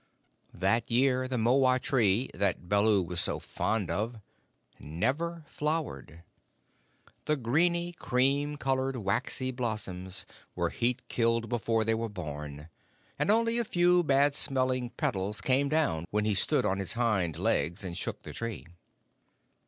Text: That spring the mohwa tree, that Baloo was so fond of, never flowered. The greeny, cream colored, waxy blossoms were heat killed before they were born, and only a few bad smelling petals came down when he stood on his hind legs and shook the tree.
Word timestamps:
That 0.55 0.85
spring 0.87 1.27
the 1.29 1.37
mohwa 1.37 1.77
tree, 1.79 2.31
that 2.33 2.67
Baloo 2.67 3.03
was 3.03 3.21
so 3.21 3.37
fond 3.37 3.91
of, 3.91 4.19
never 4.79 5.43
flowered. 5.45 6.23
The 7.25 7.35
greeny, 7.35 7.91
cream 7.93 8.57
colored, 8.57 8.95
waxy 8.95 9.51
blossoms 9.51 10.25
were 10.55 10.71
heat 10.71 11.07
killed 11.07 11.49
before 11.49 11.83
they 11.85 11.93
were 11.93 12.09
born, 12.09 12.69
and 13.19 13.29
only 13.29 13.59
a 13.59 13.63
few 13.63 14.01
bad 14.03 14.33
smelling 14.33 14.89
petals 14.89 15.39
came 15.39 15.69
down 15.69 16.05
when 16.09 16.25
he 16.25 16.33
stood 16.33 16.65
on 16.65 16.79
his 16.79 16.93
hind 16.93 17.37
legs 17.37 17.83
and 17.83 17.95
shook 17.95 18.23
the 18.23 18.33
tree. 18.33 18.65